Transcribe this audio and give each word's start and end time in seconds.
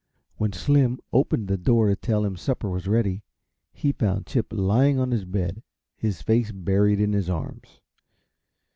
When 0.37 0.51
Slim 0.51 0.97
opened 1.13 1.47
the 1.47 1.57
door 1.59 1.87
to 1.87 1.95
tell 1.95 2.25
him 2.25 2.35
supper 2.35 2.67
was 2.71 2.87
ready, 2.87 3.21
he 3.71 3.91
found 3.91 4.25
Chip 4.25 4.47
lying 4.51 4.97
on 4.97 5.11
his 5.11 5.25
bed, 5.25 5.61
his 5.95 6.23
face 6.23 6.51
buried 6.51 6.99
in 6.99 7.13
his 7.13 7.29
arms. 7.29 7.79